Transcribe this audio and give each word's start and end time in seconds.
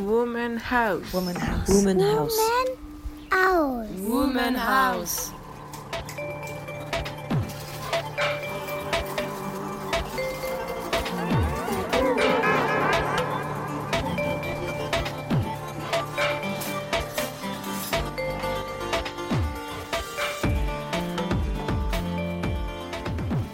Woman 0.00 0.56
House. 0.56 1.12
Woman 1.12 1.36
House. 1.36 1.68
Woman 1.68 2.00
House. 2.00 2.38
House. 3.30 3.88
Woman 3.98 4.54
House. 4.54 5.30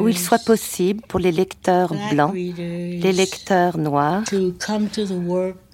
où 0.00 0.08
il 0.08 0.18
soit 0.18 0.42
possible 0.44 1.02
pour 1.08 1.20
les 1.20 1.32
lecteurs 1.32 1.92
blancs, 2.10 2.34
les 2.34 3.12
lecteurs 3.12 3.78
noirs, 3.78 4.24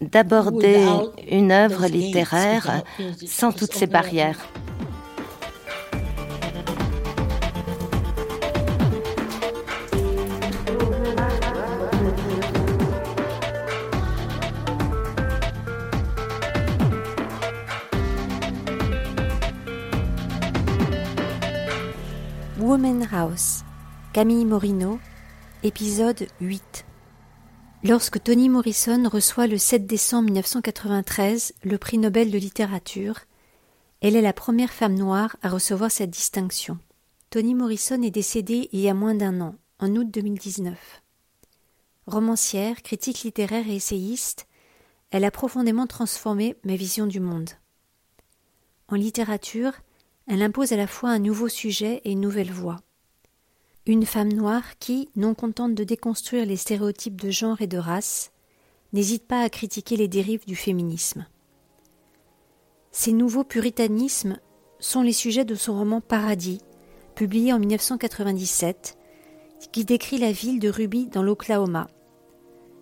d'aborder 0.00 0.86
une 1.30 1.52
œuvre 1.52 1.86
littéraire 1.86 2.82
sans 3.26 3.52
toutes 3.52 3.74
ces 3.74 3.86
barrières. 3.86 4.38
Woman 22.72 23.06
House, 23.12 23.64
Camille 24.14 24.46
Morino, 24.46 24.98
épisode 25.62 26.26
8. 26.40 26.86
Lorsque 27.84 28.22
Toni 28.22 28.48
Morrison 28.48 29.10
reçoit 29.10 29.46
le 29.46 29.58
7 29.58 29.86
décembre 29.86 30.30
1993 30.30 31.52
le 31.64 31.76
prix 31.76 31.98
Nobel 31.98 32.30
de 32.30 32.38
littérature, 32.38 33.20
elle 34.00 34.16
est 34.16 34.22
la 34.22 34.32
première 34.32 34.72
femme 34.72 34.94
noire 34.94 35.36
à 35.42 35.50
recevoir 35.50 35.90
cette 35.90 36.08
distinction. 36.08 36.78
Toni 37.28 37.54
Morrison 37.54 38.00
est 38.00 38.10
décédée 38.10 38.70
il 38.72 38.80
y 38.80 38.88
a 38.88 38.94
moins 38.94 39.14
d'un 39.14 39.42
an, 39.42 39.54
en 39.78 39.94
août 39.94 40.10
2019. 40.10 41.02
Romancière, 42.06 42.80
critique 42.82 43.20
littéraire 43.24 43.68
et 43.68 43.76
essayiste, 43.76 44.46
elle 45.10 45.26
a 45.26 45.30
profondément 45.30 45.86
transformé 45.86 46.56
ma 46.64 46.76
vision 46.76 47.06
du 47.06 47.20
monde. 47.20 47.50
En 48.88 48.96
littérature, 48.96 49.74
elle 50.26 50.42
impose 50.42 50.72
à 50.72 50.76
la 50.76 50.86
fois 50.86 51.10
un 51.10 51.18
nouveau 51.18 51.48
sujet 51.48 52.00
et 52.04 52.12
une 52.12 52.20
nouvelle 52.20 52.52
voix. 52.52 52.80
Une 53.86 54.06
femme 54.06 54.32
noire 54.32 54.78
qui, 54.78 55.08
non 55.16 55.34
contente 55.34 55.74
de 55.74 55.84
déconstruire 55.84 56.46
les 56.46 56.56
stéréotypes 56.56 57.20
de 57.20 57.30
genre 57.30 57.60
et 57.60 57.66
de 57.66 57.78
race, 57.78 58.30
n'hésite 58.92 59.26
pas 59.26 59.42
à 59.42 59.50
critiquer 59.50 59.96
les 59.96 60.08
dérives 60.08 60.46
du 60.46 60.54
féminisme. 60.54 61.26
Ces 62.92 63.12
nouveaux 63.12 63.44
puritanismes 63.44 64.38
sont 64.78 65.02
les 65.02 65.12
sujets 65.12 65.44
de 65.44 65.54
son 65.54 65.76
roman 65.76 66.00
Paradis, 66.00 66.60
publié 67.14 67.52
en 67.52 67.58
1997, 67.58 68.96
qui 69.72 69.84
décrit 69.84 70.18
la 70.18 70.32
ville 70.32 70.60
de 70.60 70.68
Ruby 70.68 71.06
dans 71.06 71.22
l'Oklahoma. 71.22 71.88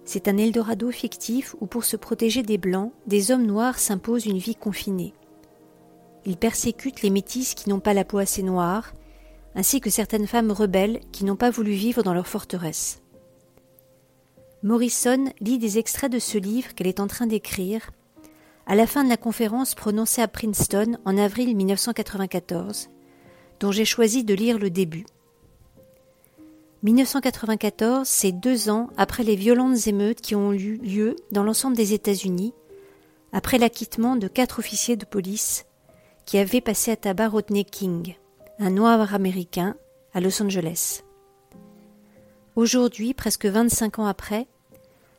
C'est 0.04 0.28
un 0.28 0.36
Eldorado 0.36 0.90
fictif 0.90 1.54
où, 1.60 1.66
pour 1.66 1.84
se 1.84 1.96
protéger 1.96 2.42
des 2.42 2.58
Blancs, 2.58 2.92
des 3.06 3.30
hommes 3.30 3.46
noirs 3.46 3.78
s'imposent 3.78 4.26
une 4.26 4.38
vie 4.38 4.56
confinée. 4.56 5.14
Ils 6.26 6.36
persécutent 6.36 7.02
les 7.02 7.10
métis 7.10 7.54
qui 7.54 7.68
n'ont 7.68 7.80
pas 7.80 7.94
la 7.94 8.04
peau 8.04 8.18
assez 8.18 8.42
noire, 8.42 8.92
ainsi 9.54 9.80
que 9.80 9.90
certaines 9.90 10.26
femmes 10.26 10.52
rebelles 10.52 11.00
qui 11.12 11.24
n'ont 11.24 11.36
pas 11.36 11.50
voulu 11.50 11.72
vivre 11.72 12.02
dans 12.02 12.14
leur 12.14 12.26
forteresse. 12.26 13.02
Morrison 14.62 15.32
lit 15.40 15.58
des 15.58 15.78
extraits 15.78 16.12
de 16.12 16.18
ce 16.18 16.36
livre 16.36 16.74
qu'elle 16.74 16.86
est 16.86 17.00
en 17.00 17.06
train 17.06 17.26
d'écrire 17.26 17.90
à 18.66 18.74
la 18.74 18.86
fin 18.86 19.02
de 19.02 19.08
la 19.08 19.16
conférence 19.16 19.74
prononcée 19.74 20.22
à 20.22 20.28
Princeton 20.28 20.98
en 21.04 21.16
avril 21.16 21.56
1994, 21.56 22.90
dont 23.58 23.72
j'ai 23.72 23.86
choisi 23.86 24.22
de 24.22 24.34
lire 24.34 24.58
le 24.58 24.70
début. 24.70 25.06
1994, 26.82 28.06
c'est 28.06 28.32
deux 28.32 28.70
ans 28.70 28.88
après 28.96 29.22
les 29.22 29.36
violentes 29.36 29.86
émeutes 29.86 30.20
qui 30.20 30.34
ont 30.34 30.52
eu 30.52 30.76
lieu 30.76 31.16
dans 31.32 31.42
l'ensemble 31.42 31.76
des 31.76 31.94
États-Unis, 31.94 32.54
après 33.32 33.58
l'acquittement 33.58 34.16
de 34.16 34.28
quatre 34.28 34.58
officiers 34.58 34.96
de 34.96 35.04
police 35.04 35.66
qui 36.30 36.38
avaient 36.38 36.60
passé 36.60 36.92
à 36.92 36.96
tabac 36.96 37.26
Rodney 37.26 37.64
King, 37.64 38.14
un 38.60 38.70
noir 38.70 39.16
américain, 39.16 39.74
à 40.14 40.20
Los 40.20 40.40
Angeles. 40.40 41.02
Aujourd'hui, 42.54 43.14
presque 43.14 43.46
25 43.46 43.98
ans 43.98 44.06
après, 44.06 44.46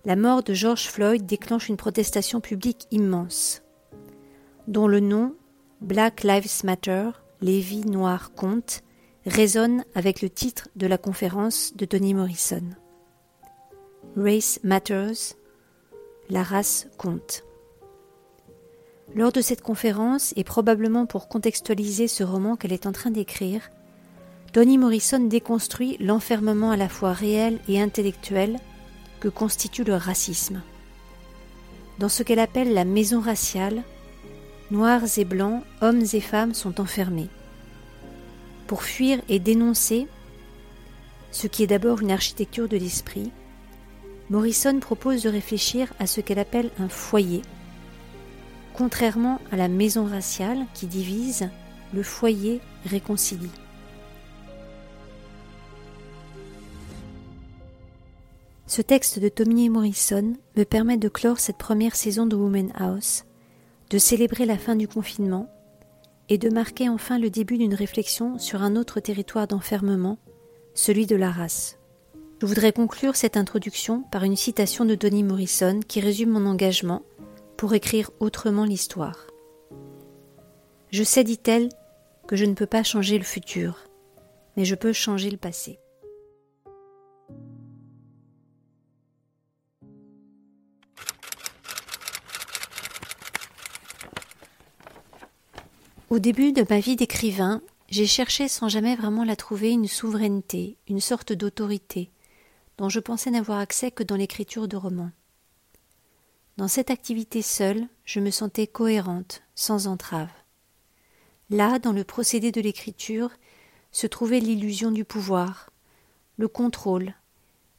la 0.05 0.15
mort 0.15 0.41
de 0.41 0.53
George 0.53 0.87
Floyd 0.87 1.25
déclenche 1.25 1.67
une 1.67 1.75
protestation 1.75 2.39
publique 2.39 2.87
immense, 2.91 3.61
dont 4.69 4.87
le 4.87 5.01
nom 5.01 5.35
Black 5.81 6.23
Lives 6.23 6.63
Matter, 6.63 7.09
les 7.41 7.59
vies 7.59 7.85
noires 7.85 8.31
comptent, 8.33 8.81
résonne 9.25 9.83
avec 9.95 10.21
le 10.21 10.29
titre 10.29 10.69
de 10.77 10.87
la 10.87 10.97
conférence 10.97 11.75
de 11.75 11.83
Toni 11.83 12.13
Morrison. 12.13 12.63
Race 14.15 14.61
Matters, 14.63 15.35
la 16.29 16.43
race 16.43 16.87
compte. 16.97 17.43
Lors 19.13 19.31
de 19.33 19.41
cette 19.41 19.61
conférence, 19.61 20.33
et 20.37 20.43
probablement 20.43 21.05
pour 21.05 21.27
contextualiser 21.27 22.07
ce 22.07 22.23
roman 22.23 22.55
qu'elle 22.55 22.71
est 22.71 22.85
en 22.85 22.93
train 22.93 23.11
d'écrire, 23.11 23.69
Toni 24.53 24.77
Morrison 24.77 25.19
déconstruit 25.19 25.97
l'enfermement 25.99 26.71
à 26.71 26.77
la 26.77 26.87
fois 26.87 27.11
réel 27.11 27.59
et 27.67 27.81
intellectuel 27.81 28.57
que 29.19 29.27
constitue 29.27 29.83
le 29.83 29.95
racisme. 29.95 30.61
Dans 31.99 32.09
ce 32.09 32.23
qu'elle 32.23 32.39
appelle 32.39 32.73
la 32.73 32.85
maison 32.85 33.19
raciale, 33.19 33.83
noirs 34.71 35.03
et 35.17 35.25
blancs, 35.25 35.63
hommes 35.81 36.03
et 36.13 36.21
femmes 36.21 36.53
sont 36.53 36.79
enfermés. 36.79 37.29
Pour 38.67 38.83
fuir 38.83 39.21
et 39.27 39.39
dénoncer 39.39 40.07
ce 41.31 41.47
qui 41.47 41.63
est 41.63 41.67
d'abord 41.67 42.01
une 42.01 42.11
architecture 42.11 42.69
de 42.69 42.77
l'esprit, 42.77 43.31
Morrison 44.29 44.79
propose 44.79 45.23
de 45.23 45.29
réfléchir 45.29 45.93
à 45.99 46.07
ce 46.07 46.21
qu'elle 46.21 46.39
appelle 46.39 46.71
un 46.79 46.87
foyer. 46.87 47.41
Contrairement 48.81 49.39
à 49.51 49.57
la 49.57 49.67
maison 49.67 50.05
raciale 50.05 50.65
qui 50.73 50.87
divise, 50.87 51.51
le 51.93 52.01
foyer 52.01 52.61
réconcilie. 52.83 53.51
Ce 58.65 58.81
texte 58.81 59.19
de 59.19 59.29
Tommy 59.29 59.69
Morrison 59.69 60.33
me 60.57 60.63
permet 60.63 60.97
de 60.97 61.09
clore 61.09 61.39
cette 61.39 61.59
première 61.59 61.95
saison 61.95 62.25
de 62.25 62.35
Woman 62.35 62.71
House, 62.73 63.25
de 63.91 63.99
célébrer 63.99 64.47
la 64.47 64.57
fin 64.57 64.75
du 64.75 64.87
confinement 64.87 65.47
et 66.29 66.39
de 66.39 66.49
marquer 66.49 66.89
enfin 66.89 67.19
le 67.19 67.29
début 67.29 67.59
d'une 67.59 67.75
réflexion 67.75 68.39
sur 68.39 68.63
un 68.63 68.75
autre 68.75 68.99
territoire 68.99 69.45
d'enfermement, 69.45 70.17
celui 70.73 71.05
de 71.05 71.15
la 71.15 71.29
race. 71.29 71.77
Je 72.41 72.47
voudrais 72.47 72.73
conclure 72.73 73.15
cette 73.15 73.37
introduction 73.37 74.01
par 74.11 74.23
une 74.23 74.35
citation 74.35 74.85
de 74.85 74.95
Toni 74.95 75.21
Morrison 75.21 75.81
qui 75.87 75.99
résume 75.99 76.31
mon 76.31 76.47
engagement 76.47 77.03
pour 77.61 77.75
écrire 77.75 78.09
autrement 78.19 78.65
l'histoire. 78.65 79.27
Je 80.89 81.03
sais, 81.03 81.23
dit-elle, 81.23 81.69
que 82.27 82.35
je 82.35 82.45
ne 82.45 82.55
peux 82.55 82.65
pas 82.65 82.81
changer 82.81 83.19
le 83.19 83.23
futur, 83.23 83.85
mais 84.57 84.65
je 84.65 84.73
peux 84.73 84.93
changer 84.93 85.29
le 85.29 85.37
passé. 85.37 85.77
Au 96.09 96.17
début 96.17 96.53
de 96.53 96.65
ma 96.67 96.79
vie 96.79 96.95
d'écrivain, 96.95 97.61
j'ai 97.89 98.07
cherché 98.07 98.47
sans 98.47 98.69
jamais 98.69 98.95
vraiment 98.95 99.23
la 99.23 99.35
trouver 99.35 99.69
une 99.69 99.87
souveraineté, 99.87 100.79
une 100.87 100.99
sorte 100.99 101.31
d'autorité, 101.31 102.09
dont 102.79 102.89
je 102.89 102.99
pensais 102.99 103.29
n'avoir 103.29 103.59
accès 103.59 103.91
que 103.91 104.01
dans 104.01 104.15
l'écriture 104.15 104.67
de 104.67 104.77
romans. 104.77 105.11
Dans 106.57 106.67
cette 106.67 106.91
activité 106.91 107.41
seule, 107.41 107.87
je 108.05 108.19
me 108.19 108.29
sentais 108.29 108.67
cohérente, 108.67 109.41
sans 109.55 109.87
entrave. 109.87 110.31
Là, 111.49 111.79
dans 111.79 111.93
le 111.93 112.03
procédé 112.03 112.51
de 112.51 112.61
l'écriture, 112.61 113.31
se 113.91 114.07
trouvait 114.07 114.39
l'illusion 114.39 114.91
du 114.91 115.05
pouvoir, 115.05 115.69
le 116.37 116.47
contrôle, 116.47 117.13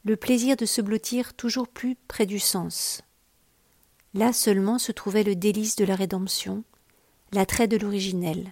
le 0.04 0.16
plaisir 0.16 0.56
de 0.56 0.66
se 0.66 0.80
blottir 0.80 1.34
toujours 1.34 1.68
plus 1.68 1.96
près 2.08 2.26
du 2.26 2.38
sens. 2.38 3.02
Là 4.14 4.32
seulement 4.32 4.78
se 4.78 4.92
trouvait 4.92 5.22
le 5.22 5.36
délice 5.36 5.76
de 5.76 5.84
la 5.84 5.94
rédemption, 5.94 6.64
l'attrait 7.32 7.68
de 7.68 7.78
l'originel. 7.78 8.50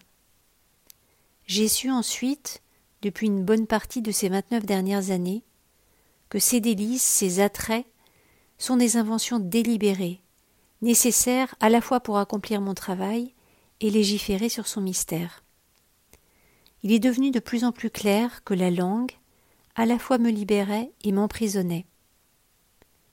J'ai 1.47 1.69
su 1.69 1.91
ensuite, 1.91 2.63
depuis 3.03 3.27
une 3.27 3.45
bonne 3.45 3.67
partie 3.67 4.01
de 4.03 4.13
ces 4.13 4.29
vingt-neuf 4.29 4.65
dernières 4.65 5.11
années, 5.11 5.43
que 6.29 6.39
ces 6.39 6.61
délices, 6.61 7.03
ces 7.03 7.41
attraits, 7.41 7.87
sont 8.61 8.77
des 8.77 8.99
inventions 8.99 9.39
délibérées, 9.39 10.21
nécessaires 10.83 11.55
à 11.61 11.71
la 11.71 11.81
fois 11.81 12.01
pour 12.01 12.19
accomplir 12.19 12.61
mon 12.61 12.75
travail 12.75 13.35
et 13.81 13.91
légiférer 13.91 14.51
sur 14.51 14.67
son 14.67 14.83
mystère. 14.83 15.43
Il 16.83 16.93
est 16.93 16.99
devenu 16.99 17.31
de 17.31 17.41
plus 17.41 17.65
en 17.65 17.73
plus 17.73 17.91
clair 17.91 18.45
que 18.45 18.55
la 18.55 18.71
langue, 18.71 19.13
à 19.75 19.87
la 19.87 19.99
fois 19.99 20.19
me 20.19 20.31
libérait 20.31 20.93
et 21.03 21.11
m'emprisonnait. 21.11 21.87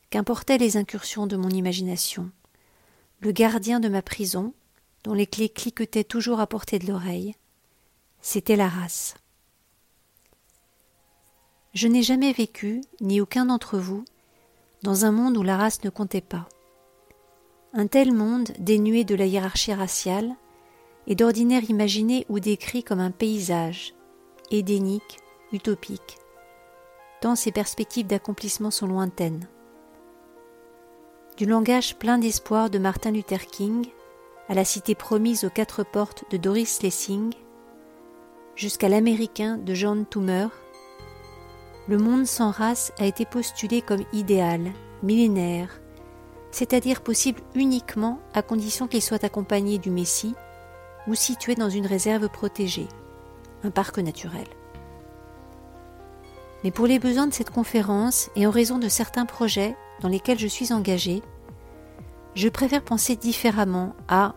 Qu'importaient 0.10 0.58
les 0.58 0.76
incursions 0.76 1.28
de 1.28 1.38
mon 1.38 1.50
imagination 1.50 2.30
Le 3.22 3.32
gardien 3.32 3.80
de 3.80 3.90
ma 3.90 4.02
prison, 4.02 4.54
dont 5.06 5.14
les 5.14 5.28
clés 5.28 5.50
cliquetaient 5.50 6.04
toujours 6.04 6.42
à 6.42 6.48
portée 6.48 6.80
de 6.80 6.88
l'oreille, 6.88 7.36
c'était 8.22 8.58
la 8.58 8.68
race. 8.68 9.16
Je 11.74 11.88
n'ai 11.88 12.04
jamais 12.04 12.34
vécu, 12.34 12.82
ni 13.00 13.22
aucun 13.22 13.46
d'entre 13.46 13.78
vous, 13.78 14.04
dans 14.84 15.06
un 15.06 15.12
monde 15.12 15.38
où 15.38 15.44
la 15.44 15.58
race 15.58 15.84
ne 15.84 15.90
comptait 15.90 16.22
pas. 16.22 16.48
Un 17.74 17.88
tel 17.88 18.14
monde, 18.14 18.52
dénué 18.60 19.04
de 19.04 19.16
la 19.16 19.26
hiérarchie 19.26 19.74
raciale, 19.74 20.36
est 21.08 21.16
d'ordinaire 21.16 21.70
imaginé 21.70 22.26
ou 22.30 22.40
décrit 22.40 22.84
comme 22.84 23.00
un 23.00 23.12
paysage, 23.12 23.94
édénique, 24.52 25.20
utopique, 25.52 26.18
tant 27.22 27.36
ses 27.36 27.52
perspectives 27.52 28.08
d'accomplissement 28.08 28.72
sont 28.72 28.88
lointaines. 28.88 29.48
Du 31.38 31.46
langage 31.46 31.98
plein 31.98 32.18
d'espoir 32.18 32.70
de 32.70 32.80
Martin 32.80 33.12
Luther 33.12 33.46
King 33.46 33.88
à 34.50 34.54
la 34.54 34.66
cité 34.66 34.96
promise 34.96 35.44
aux 35.44 35.50
quatre 35.50 35.84
portes 35.84 36.24
de 36.32 36.38
Doris 36.38 36.82
Lessing, 36.82 37.34
jusqu'à 38.56 38.90
l'américain 38.90 39.58
de 39.58 39.74
John 39.74 40.06
Toomer, 40.06 40.50
le 41.88 41.98
monde 41.98 42.26
sans 42.26 42.52
race 42.52 42.92
a 43.00 43.06
été 43.06 43.26
postulé 43.26 43.82
comme 43.82 44.04
idéal, 44.12 44.72
millénaire, 45.04 45.80
c'est-à-dire 46.52 47.02
possible 47.02 47.42
uniquement 47.56 48.20
à 48.34 48.42
condition 48.42 48.88
qu'il 48.88 49.02
soit 49.02 49.24
accompagné 49.24 49.78
du 49.78 49.90
Messie 49.90 50.36
ou 51.08 51.16
situé 51.16 51.56
dans 51.56 51.70
une 51.70 51.86
réserve 51.86 52.28
protégée, 52.30 52.88
un 53.64 53.72
parc 53.72 54.00
naturel. 54.00 54.48
Mais 56.64 56.72
pour 56.72 56.88
les 56.88 57.00
besoins 57.00 57.28
de 57.28 57.34
cette 57.34 57.52
conférence 57.52 58.30
et 58.36 58.46
en 58.46 58.52
raison 58.52 58.80
de 58.80 58.90
certains 58.90 59.26
projets 59.26 59.78
dans 60.02 60.10
lesquels 60.10 60.40
je 60.40 60.48
suis 60.48 60.74
engagée, 60.74 61.22
je 62.36 62.50
préfère 62.50 62.84
penser 62.84 63.16
différemment 63.16 63.96
à 64.08 64.36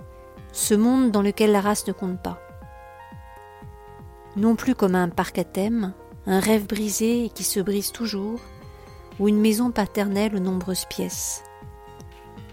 ce 0.52 0.75
monde 0.75 1.11
dans 1.11 1.23
lequel 1.23 1.52
la 1.52 1.61
race 1.61 1.87
ne 1.87 1.93
compte 1.93 2.23
pas. 2.23 2.41
Non 4.37 4.55
plus 4.55 4.75
comme 4.75 4.94
un 4.94 5.08
parc 5.08 5.38
à 5.38 5.44
thème, 5.44 5.93
un 6.31 6.38
rêve 6.38 6.67
brisé 6.67 7.25
et 7.25 7.29
qui 7.29 7.43
se 7.43 7.59
brise 7.59 7.91
toujours, 7.91 8.38
ou 9.19 9.29
une 9.29 9.41
maison 9.41 9.73
paternelle 9.73 10.37
aux 10.37 10.41
nombreuses 10.41 10.85
pièces. 10.85 11.43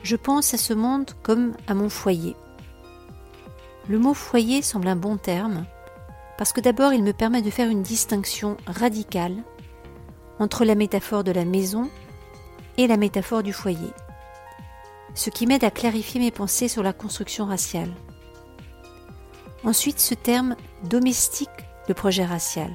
Je 0.01 0.15
pense 0.15 0.53
à 0.55 0.57
ce 0.57 0.73
monde 0.73 1.11
comme 1.21 1.53
à 1.67 1.75
mon 1.75 1.87
foyer. 1.87 2.35
Le 3.87 3.99
mot 3.99 4.15
foyer 4.15 4.63
semble 4.63 4.87
un 4.87 4.95
bon 4.95 5.17
terme, 5.17 5.65
parce 6.39 6.53
que 6.53 6.61
d'abord 6.61 6.91
il 6.91 7.03
me 7.03 7.13
permet 7.13 7.43
de 7.43 7.51
faire 7.51 7.69
une 7.69 7.83
distinction 7.83 8.57
radicale 8.65 9.35
entre 10.39 10.65
la 10.65 10.75
métaphore 10.75 11.23
de 11.23 11.31
la 11.31 11.45
maison 11.45 11.89
et 12.77 12.87
la 12.87 12.97
métaphore 12.97 13.43
du 13.43 13.53
foyer, 13.53 13.93
ce 15.13 15.29
qui 15.29 15.45
m'aide 15.45 15.63
à 15.63 15.71
clarifier 15.71 16.19
mes 16.19 16.31
pensées 16.31 16.67
sur 16.67 16.81
la 16.81 16.93
construction 16.93 17.45
raciale. 17.45 17.91
Ensuite, 19.63 19.99
ce 19.99 20.15
terme 20.15 20.55
domestique 20.83 21.49
le 21.87 21.93
projet 21.93 22.25
racial. 22.25 22.71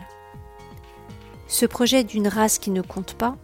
Ce 1.49 1.67
projet 1.67 2.05
d'une 2.05 2.29
race 2.29 2.59
qui 2.59 2.71
ne 2.71 2.83
compte 2.83 3.15
pas 3.15 3.37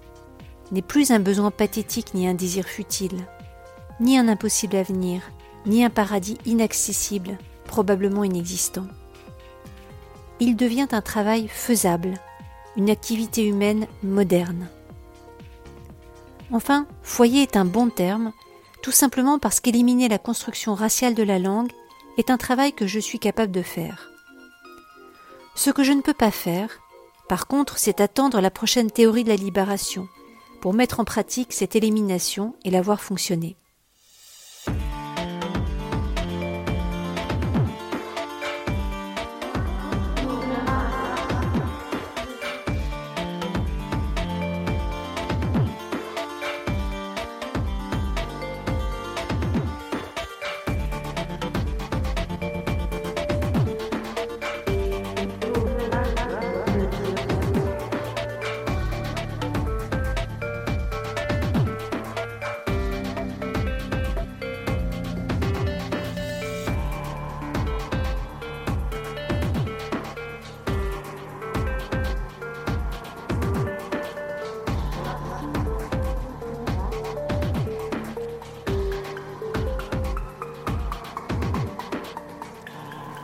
n'est 0.73 0.83
plus 0.83 1.11
un 1.11 1.21
besoin 1.21 1.51
pathétique 1.51 2.15
ni 2.15 2.29
un 2.29 2.35
désir 2.35 2.65
futile, 2.65 3.27
ni 4.01 4.19
un 4.19 4.29
impossible 4.29 4.77
avenir, 4.77 5.23
ni 5.67 5.85
un 5.85 5.91
paradis 5.91 6.39
inaccessible, 6.47 7.39
probablement 7.65 8.25
inexistant. 8.25 8.87
Il 10.41 10.57
devient 10.57 10.89
un 10.93 11.01
travail 11.01 11.49
faisable, 11.49 12.15
une 12.77 12.91
activité 12.91 13.45
humaine 13.45 13.87
moderne. 14.03 14.69
Enfin, 16.53 16.87
foyer 17.03 17.43
est 17.43 17.57
un 17.57 17.65
bon 17.65 17.91
terme, 17.91 18.33
tout 18.83 18.93
simplement 18.93 19.39
parce 19.39 19.61
qu'éliminer 19.61 20.09
la 20.09 20.19
construction 20.19 20.75
raciale 20.75 21.15
de 21.15 21.23
la 21.23 21.39
langue 21.39 21.73
est 22.17 22.31
un 22.31 22.39
travail 22.39 22.73
que 22.73 22.87
je 22.87 22.99
suis 22.99 23.19
capable 23.19 23.53
de 23.53 23.63
faire. 23.63 24.11
Ce 25.55 25.71
que 25.71 25.83
je 25.83 25.93
ne 25.93 26.03
peux 26.03 26.15
pas 26.15 26.31
faire, 26.31 26.71
par 27.29 27.47
contre, 27.47 27.79
c'est 27.79 28.01
attendre 28.01 28.41
la 28.41 28.51
prochaine 28.51 28.91
théorie 28.91 29.23
de 29.23 29.29
la 29.29 29.37
libération 29.37 30.09
pour 30.61 30.73
mettre 30.73 30.99
en 30.99 31.05
pratique 31.05 31.53
cette 31.53 31.77
élimination 31.77 32.55
et 32.65 32.71
la 32.71 32.83
voir 32.83 33.01
fonctionner. 33.01 33.57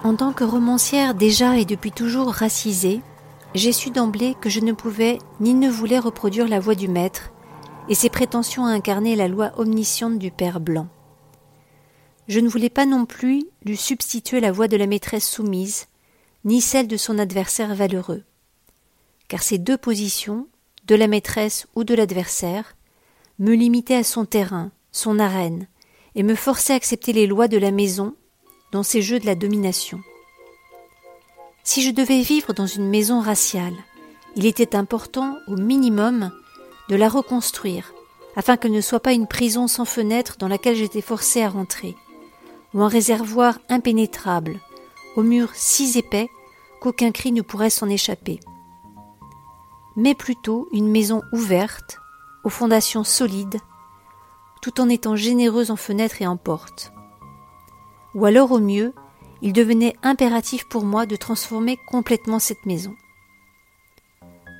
En 0.05 0.17
tant 0.17 0.35
que 0.35 0.45
romancière 0.45 1.15
déjà 1.15 1.57
et 1.57 1.65
depuis 1.65 1.91
toujours 1.91 2.31
racisée, 2.31 3.01
j'ai 3.55 3.73
su 3.73 3.91
d'emblée 3.91 4.37
que 4.39 4.51
je 4.51 4.61
ne 4.61 4.73
pouvais 4.73 5.19
ni 5.41 5.55
ne 5.55 5.71
voulais 5.71 5.99
reproduire 5.99 6.47
la 6.47 6.61
voix 6.61 6.75
du 6.75 6.89
maître 6.89 7.33
et 7.89 7.95
ses 7.95 8.11
prétentions 8.11 8.67
à 8.67 8.71
incarner 8.71 9.17
la 9.17 9.29
loi 9.29 9.53
omnisciente 9.57 10.19
du 10.19 10.31
père 10.31 10.61
blanc. 10.61 10.89
Je 12.29 12.39
ne 12.41 12.51
voulais 12.51 12.69
pas 12.69 12.85
non 12.85 13.07
plus 13.07 13.45
lui 13.65 13.79
substituer 13.79 14.41
la 14.41 14.53
voix 14.53 14.69
de 14.69 14.77
la 14.77 14.87
maîtresse 14.87 15.27
soumise, 15.27 15.87
ni 16.45 16.61
celle 16.61 16.87
de 16.87 16.99
son 16.99 17.19
adversaire 17.19 17.75
valeureux. 17.75 18.25
Car 19.29 19.43
ces 19.43 19.57
deux 19.57 19.79
positions, 19.79 20.49
de 20.87 20.97
la 20.97 21.07
maîtresse 21.07 21.67
ou 21.77 21.83
de 21.83 21.95
l'adversaire, 21.95 22.77
me 23.39 23.55
limitaient 23.55 23.97
à 23.97 24.05
son 24.05 24.27
terrain, 24.27 24.71
son 24.93 25.19
arène, 25.19 25.67
et 26.15 26.23
me 26.23 26.35
forçaient 26.35 26.75
à 26.75 26.77
accepter 26.77 27.15
les 27.15 27.27
lois 27.27 27.49
de 27.49 27.57
la 27.57 27.71
maison 27.71 28.15
dans 28.75 28.83
ces 28.83 29.03
jeux 29.03 29.21
de 29.21 29.27
la 29.27 29.37
domination. 29.37 30.03
Si 31.63 31.81
je 31.81 31.93
devais 31.93 32.23
vivre 32.23 32.53
dans 32.53 32.67
une 32.67 32.89
maison 32.89 33.21
raciale, 33.21 33.77
il 34.35 34.47
était 34.47 34.75
important, 34.75 35.37
au 35.47 35.55
minimum, 35.55 36.33
de 36.89 36.97
la 36.97 37.09
reconstruire, 37.09 37.95
afin 38.35 38.57
qu'elle 38.57 38.73
ne 38.73 38.81
soit 38.81 38.99
pas 38.99 39.13
une 39.13 39.29
prison 39.29 39.69
sans 39.69 39.85
fenêtre 39.85 40.39
dans 40.41 40.49
laquelle 40.49 40.75
j'étais 40.75 41.03
forcé 41.03 41.41
à 41.41 41.51
rentrer, 41.51 41.95
ou 42.75 42.83
un 42.83 42.89
réservoir 42.89 43.61
impénétrable, 43.69 44.59
aux 45.15 45.23
murs 45.23 45.53
si 45.55 45.97
épais 45.97 46.29
qu'aucun 46.81 47.13
cri 47.13 47.31
ne 47.31 47.43
pourrait 47.43 47.71
s'en 47.71 47.89
échapper, 47.89 48.41
mais 49.95 50.17
plutôt 50.17 50.69
une 50.73 50.89
maison 50.89 51.23
ouverte, 51.33 51.99
aux 52.43 52.51
fondations 52.51 53.05
solides, 53.05 53.61
tout 54.63 54.81
en 54.81 54.89
étant 54.89 55.15
généreuse 55.15 55.71
en 55.71 55.77
fenêtres 55.77 56.23
et 56.23 56.27
en 56.27 56.37
portes 56.37 56.91
ou 58.15 58.25
alors 58.27 58.53
au 58.53 58.61
mieux, 58.61 58.93
il 59.43 59.53
devenait 59.53 59.97
impératif 60.03 60.69
pour 60.69 60.85
moi 60.85 61.07
de 61.07 61.17
transformer 61.17 61.79
complètement 61.89 62.39
cette 62.39 62.67
maison. 62.67 62.95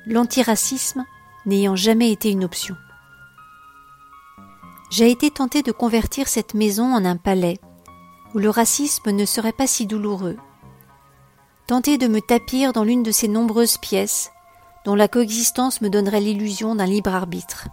L'antiracisme 0.05 1.05
n'ayant 1.45 1.75
jamais 1.75 2.11
été 2.11 2.29
une 2.29 2.43
option. 2.43 2.75
J'ai 4.91 5.09
été 5.09 5.31
tenté 5.31 5.63
de 5.63 5.71
convertir 5.71 6.27
cette 6.27 6.53
maison 6.53 6.93
en 6.93 7.03
un 7.05 7.17
palais, 7.17 7.59
où 8.33 8.39
le 8.39 8.49
racisme 8.49 9.11
ne 9.11 9.25
serait 9.25 9.51
pas 9.51 9.67
si 9.67 9.87
douloureux. 9.87 10.37
Tenté 11.67 11.97
de 11.97 12.07
me 12.07 12.21
tapir 12.21 12.73
dans 12.73 12.83
l'une 12.83 13.01
de 13.01 13.11
ces 13.11 13.27
nombreuses 13.27 13.77
pièces, 13.77 14.31
dont 14.85 14.95
la 14.95 15.07
coexistence 15.07 15.81
me 15.81 15.89
donnerait 15.89 16.21
l'illusion 16.21 16.75
d'un 16.75 16.85
libre 16.85 17.15
arbitre. 17.15 17.67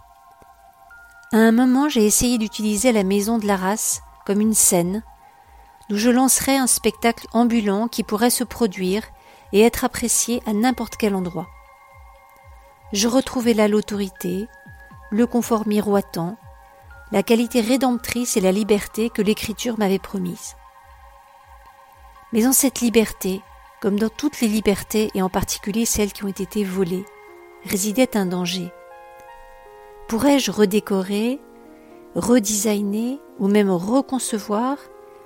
À 1.31 1.37
un 1.37 1.51
moment, 1.51 1.89
j'ai 1.89 2.05
essayé 2.05 2.39
d'utiliser 2.39 2.91
la 2.91 3.03
maison 3.03 3.37
de 3.37 3.45
la 3.45 3.55
race 3.55 4.01
comme 4.25 4.41
une 4.41 4.55
scène, 4.55 5.03
d'où 5.93 5.99
je 5.99 6.09
lancerai 6.09 6.57
un 6.57 6.65
spectacle 6.65 7.27
ambulant 7.33 7.87
qui 7.87 8.01
pourrait 8.01 8.31
se 8.31 8.43
produire 8.43 9.03
et 9.51 9.61
être 9.61 9.83
apprécié 9.83 10.41
à 10.47 10.53
n'importe 10.53 10.97
quel 10.97 11.13
endroit. 11.13 11.47
Je 12.93 13.07
retrouvais 13.07 13.53
là 13.53 13.67
l'autorité, 13.67 14.47
le 15.11 15.27
confort 15.27 15.67
miroitant, 15.67 16.35
la 17.11 17.21
qualité 17.21 17.61
rédemptrice 17.61 18.35
et 18.37 18.41
la 18.41 18.51
liberté 18.51 19.11
que 19.11 19.21
l'écriture 19.21 19.77
m'avait 19.77 19.99
promise. 19.99 20.55
Mais 22.31 22.47
en 22.47 22.53
cette 22.53 22.81
liberté, 22.81 23.43
comme 23.79 23.99
dans 23.99 24.09
toutes 24.09 24.41
les 24.41 24.47
libertés 24.47 25.11
et 25.13 25.21
en 25.21 25.29
particulier 25.29 25.85
celles 25.85 26.11
qui 26.11 26.23
ont 26.23 26.29
été 26.29 26.63
volées, 26.63 27.05
résidait 27.65 28.17
un 28.17 28.25
danger. 28.25 28.71
Pourrais-je 30.07 30.49
redécorer, 30.49 31.39
redesigner 32.15 33.19
ou 33.37 33.47
même 33.47 33.69
reconcevoir 33.69 34.77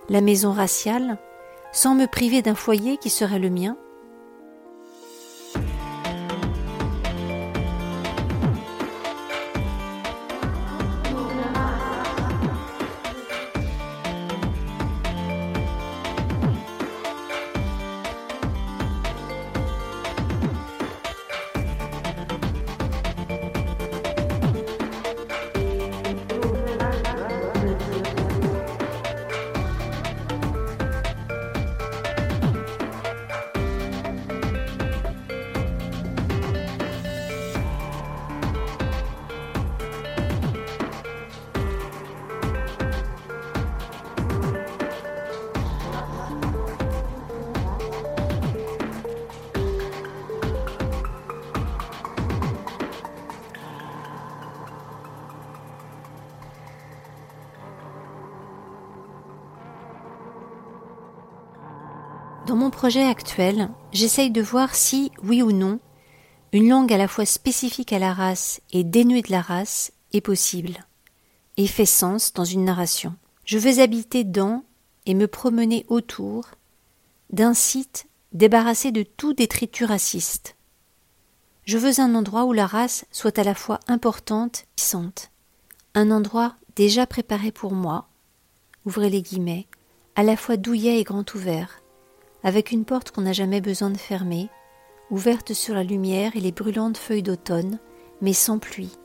la 0.09 0.21
maison 0.21 0.51
raciale 0.51 1.17
sans 1.71 1.95
me 1.95 2.05
priver 2.05 2.41
d'un 2.41 2.55
foyer 2.55 2.97
qui 2.97 3.09
serait 3.09 3.39
le 3.39 3.49
mien 3.49 3.77
Dans 62.47 62.55
mon 62.55 62.69
projet 62.69 63.03
actuel, 63.03 63.69
j'essaye 63.91 64.31
de 64.31 64.41
voir 64.41 64.73
si, 64.73 65.11
oui 65.21 65.41
ou 65.41 65.51
non, 65.51 65.81
une 66.53 66.69
langue 66.69 66.93
à 66.93 66.97
la 66.97 67.09
fois 67.09 67.25
spécifique 67.25 67.91
à 67.91 67.99
la 67.99 68.13
race 68.13 68.61
et 68.71 68.85
dénuée 68.85 69.21
de 69.21 69.31
la 69.31 69.41
race 69.41 69.91
est 70.13 70.21
possible 70.21 70.87
et 71.57 71.67
fait 71.67 71.85
sens 71.85 72.31
dans 72.31 72.45
une 72.45 72.63
narration. 72.63 73.15
Je 73.43 73.57
veux 73.57 73.81
habiter 73.81 74.23
dans 74.23 74.63
et 75.05 75.13
me 75.13 75.27
promener 75.27 75.85
autour 75.89 76.45
d'un 77.31 77.53
site 77.53 78.07
débarrassé 78.31 78.91
de 78.91 79.03
tout 79.03 79.33
détritus 79.33 79.85
raciste. 79.85 80.55
Je 81.65 81.77
veux 81.77 81.99
un 81.99 82.15
endroit 82.15 82.45
où 82.45 82.53
la 82.53 82.65
race 82.65 83.03
soit 83.11 83.39
à 83.39 83.43
la 83.43 83.55
fois 83.55 83.81
importante 83.89 84.61
et 84.61 84.65
puissante, 84.77 85.31
un 85.95 86.11
endroit 86.11 86.55
déjà 86.77 87.07
préparé 87.07 87.51
pour 87.51 87.73
moi, 87.73 88.07
ouvrez 88.85 89.09
les 89.09 89.21
guillemets, 89.21 89.67
à 90.15 90.23
la 90.23 90.37
fois 90.37 90.55
douillet 90.55 91.01
et 91.01 91.03
grand 91.03 91.35
ouvert, 91.35 91.81
avec 92.47 92.71
une 92.71 92.85
porte 92.85 93.11
qu'on 93.11 93.23
n'a 93.23 93.33
jamais 93.33 93.59
besoin 93.59 93.89
de 93.89 93.97
fermer, 93.97 94.47
ouverte 95.11 95.51
sur 95.51 95.75
la 95.75 95.83
lumière 95.83 96.37
et 96.37 96.39
les 96.39 96.53
brûlantes 96.53 96.95
feuilles 96.95 97.21
d'automne, 97.21 97.77
mais 98.21 98.31
sans 98.31 98.57
pluie, 98.57 98.97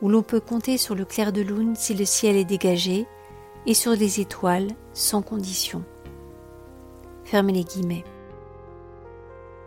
où 0.00 0.08
l'on 0.08 0.22
peut 0.22 0.38
compter 0.38 0.78
sur 0.78 0.94
le 0.94 1.04
clair 1.04 1.32
de 1.32 1.40
lune 1.40 1.74
si 1.74 1.92
le 1.92 2.04
ciel 2.04 2.36
est 2.36 2.44
dégagé, 2.44 3.08
et 3.66 3.74
sur 3.74 3.96
les 3.96 4.20
étoiles 4.20 4.68
sans 4.92 5.22
condition. 5.22 5.82
Fermez 7.24 7.52
les 7.52 7.64
guillemets. 7.64 8.04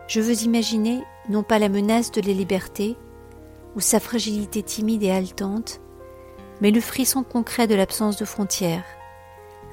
Je 0.07 0.21
veux 0.21 0.43
imaginer 0.43 1.03
non 1.27 1.43
pas 1.43 1.59
la 1.59 1.67
menace 1.67 2.13
de 2.13 2.21
la 2.21 2.31
liberté, 2.31 2.95
ou 3.75 3.81
sa 3.81 3.99
fragilité 3.99 4.63
timide 4.63 5.03
et 5.03 5.11
haletante, 5.11 5.81
mais 6.61 6.71
le 6.71 6.79
frisson 6.79 7.23
concret 7.23 7.67
de 7.67 7.75
l'absence 7.75 8.15
de 8.15 8.23
frontières, 8.23 8.85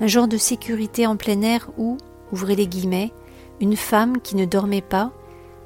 un 0.01 0.09
genre 0.09 0.27
de 0.27 0.39
sécurité 0.39 1.07
en 1.07 1.17
plein 1.17 1.41
air 1.43 1.71
où, 1.79 1.99
ouvrez 2.33 2.57
les 2.57 2.67
guillemets, 2.67 3.13
une 3.61 3.77
femme 3.77 4.21
qui 4.21 4.35
ne 4.35 4.45
dormait 4.45 4.81
pas 4.81 5.13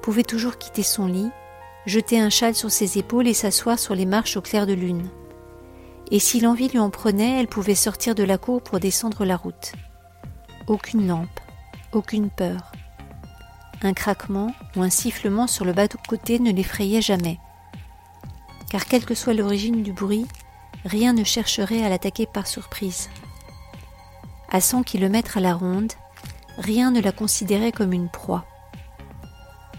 pouvait 0.03 0.23
toujours 0.23 0.59
quitter 0.59 0.83
son 0.83 1.07
lit, 1.07 1.31
jeter 1.87 2.21
un 2.21 2.31
châle 2.31 2.55
sur 2.55 2.71
ses 2.71 2.99
épaules 2.99 3.29
et 3.29 3.35
s'asseoir 3.35 3.79
sur 3.79 3.95
les 3.95 4.07
marches 4.07 4.37
au 4.37 4.43
clair 4.43 4.67
de 4.67 4.75
lune. 4.75 5.09
Et 6.11 6.19
si 6.19 6.41
l'envie 6.41 6.69
lui 6.69 6.79
en 6.79 6.91
prenait, 6.91 7.41
elle 7.41 7.49
pouvait 7.49 7.75
sortir 7.75 8.15
de 8.15 8.23
la 8.23 8.39
cour 8.39 8.63
pour 8.63 8.79
descendre 8.79 9.25
la 9.25 9.37
route. 9.37 9.73
Aucune 10.67 11.07
lampe, 11.09 11.41
aucune 11.93 12.31
peur. 12.31 12.73
Un 13.83 13.93
craquement 13.93 14.53
ou 14.77 14.83
un 14.83 14.91
sifflement 14.91 15.47
sur 15.47 15.65
le 15.65 15.73
bas-côté 15.73 16.39
ne 16.39 16.53
l'effrayait 16.53 17.03
jamais. 17.03 17.39
Car 18.71 18.87
quelle 18.87 19.05
que 19.05 19.15
soit 19.15 19.35
l'origine 19.35 19.83
du 19.83 19.93
bruit, 19.93 20.27
rien 20.85 21.13
ne 21.13 21.25
chercherait 21.25 21.83
à 21.83 21.89
l'attaquer 21.89 22.27
par 22.27 22.47
surprise. 22.47 23.09
À 24.51 24.61
cent 24.61 24.83
kilomètres 24.83 25.39
à 25.39 25.41
la 25.41 25.55
ronde, 25.55 25.93
rien 26.59 26.91
ne 26.91 27.01
la 27.01 27.13
considérait 27.13 27.73
comme 27.73 27.93
une 27.93 28.09
proie. 28.09 28.45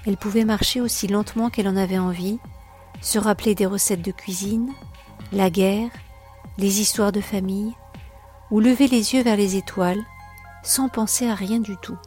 Elle 0.06 0.18
pouvait 0.18 0.46
marcher 0.46 0.82
aussi 0.82 1.08
lentement 1.08 1.50
qu'elle 1.50 1.68
en 1.68 1.76
avait 1.76 1.98
envie, 1.98 2.40
se 3.02 3.20
rappeler 3.20 3.56
des 3.56 3.66
recettes 3.66 4.02
de 4.02 4.12
cuisine, 4.12 4.72
la 5.32 5.50
guerre, 5.50 5.90
les 6.58 6.80
histoires 6.82 7.12
de 7.12 7.22
famille, 7.22 7.74
ou 8.50 8.60
lever 8.60 8.88
les 8.88 9.14
yeux 9.14 9.24
vers 9.24 9.36
les 9.36 9.56
étoiles, 9.56 10.04
sans 10.64 10.90
penser 10.90 11.28
à 11.28 11.36
rien 11.36 11.60
du 11.60 11.76
tout. 11.78 11.98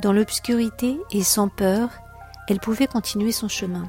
Dans 0.00 0.12
l'obscurité 0.12 0.98
et 1.10 1.22
sans 1.22 1.48
peur, 1.48 1.88
elle 2.48 2.60
pouvait 2.60 2.86
continuer 2.86 3.32
son 3.32 3.48
chemin. 3.48 3.88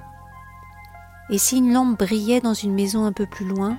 Et 1.29 1.38
si 1.38 1.57
une 1.57 1.74
lampe 1.74 2.00
brillait 2.00 2.41
dans 2.41 2.53
une 2.53 2.74
maison 2.74 3.05
un 3.05 3.12
peu 3.12 3.25
plus 3.25 3.46
loin, 3.46 3.77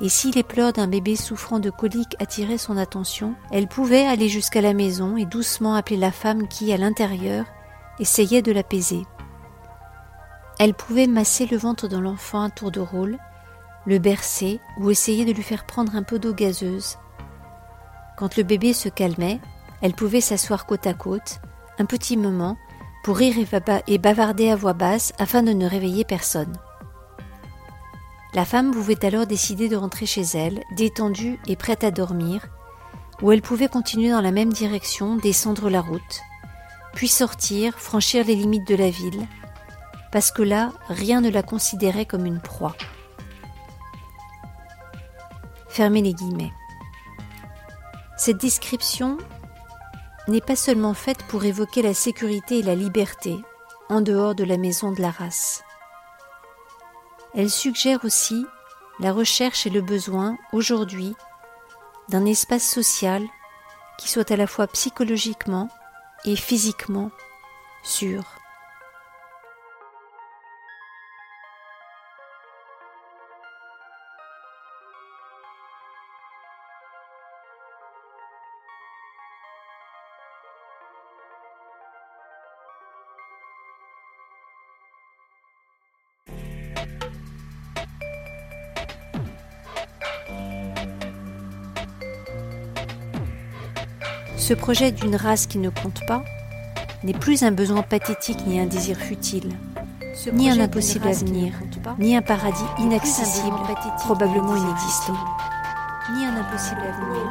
et 0.00 0.08
si 0.08 0.30
les 0.30 0.42
pleurs 0.42 0.72
d'un 0.72 0.88
bébé 0.88 1.16
souffrant 1.16 1.58
de 1.58 1.70
coliques 1.70 2.16
attiraient 2.18 2.58
son 2.58 2.76
attention, 2.76 3.34
elle 3.50 3.66
pouvait 3.66 4.06
aller 4.06 4.28
jusqu'à 4.28 4.60
la 4.60 4.74
maison 4.74 5.16
et 5.16 5.24
doucement 5.24 5.74
appeler 5.74 5.96
la 5.96 6.12
femme 6.12 6.48
qui, 6.48 6.72
à 6.72 6.76
l'intérieur, 6.76 7.46
essayait 7.98 8.42
de 8.42 8.52
l'apaiser. 8.52 9.04
Elle 10.58 10.74
pouvait 10.74 11.06
masser 11.06 11.46
le 11.46 11.56
ventre 11.56 11.88
de 11.88 11.96
l'enfant 11.96 12.42
à 12.42 12.50
tour 12.50 12.70
de 12.70 12.80
rôle, 12.80 13.18
le 13.86 13.98
bercer 13.98 14.60
ou 14.78 14.90
essayer 14.90 15.24
de 15.24 15.32
lui 15.32 15.42
faire 15.42 15.64
prendre 15.64 15.96
un 15.96 16.02
peu 16.02 16.18
d'eau 16.18 16.34
gazeuse. 16.34 16.98
Quand 18.18 18.36
le 18.36 18.42
bébé 18.42 18.72
se 18.72 18.88
calmait, 18.88 19.40
elle 19.80 19.94
pouvait 19.94 20.20
s'asseoir 20.20 20.66
côte 20.66 20.86
à 20.86 20.94
côte, 20.94 21.40
un 21.78 21.84
petit 21.84 22.16
moment, 22.16 22.56
pour 23.04 23.16
rire 23.16 23.36
et 23.86 23.98
bavarder 23.98 24.50
à 24.50 24.56
voix 24.56 24.72
basse 24.72 25.12
afin 25.18 25.42
de 25.42 25.52
ne 25.52 25.66
réveiller 25.66 26.04
personne. 26.04 26.52
La 28.36 28.44
femme 28.44 28.70
pouvait 28.70 29.02
alors 29.02 29.26
décider 29.26 29.70
de 29.70 29.76
rentrer 29.76 30.04
chez 30.04 30.20
elle, 30.34 30.62
détendue 30.72 31.40
et 31.46 31.56
prête 31.56 31.84
à 31.84 31.90
dormir, 31.90 32.46
ou 33.22 33.32
elle 33.32 33.40
pouvait 33.40 33.66
continuer 33.66 34.10
dans 34.10 34.20
la 34.20 34.30
même 34.30 34.52
direction, 34.52 35.16
descendre 35.16 35.70
la 35.70 35.80
route, 35.80 36.20
puis 36.92 37.08
sortir, 37.08 37.78
franchir 37.78 38.26
les 38.26 38.34
limites 38.34 38.68
de 38.68 38.74
la 38.74 38.90
ville, 38.90 39.26
parce 40.12 40.30
que 40.30 40.42
là, 40.42 40.74
rien 40.90 41.22
ne 41.22 41.30
la 41.30 41.42
considérait 41.42 42.04
comme 42.04 42.26
une 42.26 42.42
proie. 42.42 42.76
Fermez 45.70 46.02
les 46.02 46.12
guillemets. 46.12 46.52
Cette 48.18 48.38
description 48.38 49.16
n'est 50.28 50.42
pas 50.42 50.56
seulement 50.56 50.92
faite 50.92 51.22
pour 51.28 51.46
évoquer 51.46 51.80
la 51.80 51.94
sécurité 51.94 52.58
et 52.58 52.62
la 52.62 52.74
liberté 52.74 53.34
en 53.88 54.02
dehors 54.02 54.34
de 54.34 54.44
la 54.44 54.58
maison 54.58 54.92
de 54.92 55.00
la 55.00 55.10
race. 55.10 55.65
Elle 57.36 57.50
suggère 57.50 58.04
aussi 58.04 58.46
la 58.98 59.12
recherche 59.12 59.66
et 59.66 59.70
le 59.70 59.82
besoin, 59.82 60.38
aujourd'hui, 60.54 61.14
d'un 62.08 62.24
espace 62.24 62.66
social 62.66 63.22
qui 63.98 64.08
soit 64.08 64.30
à 64.30 64.36
la 64.36 64.46
fois 64.46 64.66
psychologiquement 64.68 65.68
et 66.24 66.34
physiquement 66.34 67.10
sûr. 67.84 68.35
Ce 94.46 94.54
projet 94.54 94.92
d'une 94.92 95.16
race 95.16 95.48
qui 95.48 95.58
ne 95.58 95.70
compte 95.70 96.06
pas 96.06 96.22
n'est 97.02 97.18
plus 97.18 97.42
un 97.42 97.50
besoin 97.50 97.82
pathétique 97.82 98.46
ni 98.46 98.60
un 98.60 98.66
désir 98.66 98.96
futile, 98.96 99.50
ni 100.32 100.48
un 100.48 100.60
impossible 100.60 101.08
avenir, 101.08 101.52
ni 101.98 102.16
un 102.16 102.22
paradis 102.22 102.62
inaccessible, 102.78 103.56
probablement 103.98 104.54
inexistant. 104.54 105.16
Ni 106.14 106.24
un 106.24 106.36
impossible 106.36 106.80
avenir, 106.80 107.26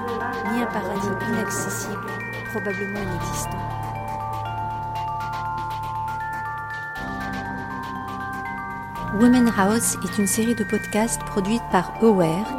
ni 0.52 0.62
un 0.62 0.66
paradis 0.66 1.08
inaccessible, 1.30 2.06
probablement 2.52 3.00
inexistant. 3.00 3.64
Women 9.22 9.54
House 9.58 9.96
est 10.04 10.18
une 10.18 10.28
série 10.28 10.56
de 10.56 10.66
podcasts 10.66 11.24
produite 11.24 11.64
par 11.72 11.94
Aware 12.02 12.54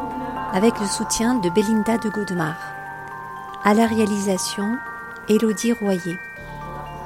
avec 0.55 0.81
le 0.81 0.87
soutien 0.87 1.35
de 1.35 1.51
Belinda 1.51 1.99
de 1.99 2.09
Godemar. 2.09 2.76
À 3.69 3.75
la 3.75 3.89
réalisation, 3.89 4.79
Elodie 5.29 5.73
Royer. 5.73 6.17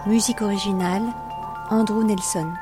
Musique 0.07 0.43
originale, 0.43 1.05
Andrew 1.71 2.05
Nelson. 2.05 2.53